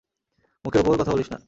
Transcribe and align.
মুখের 0.65 0.81
উপর 0.81 0.99
কথা 1.01 1.11
বলিস 1.11 1.29
না। 1.31 1.39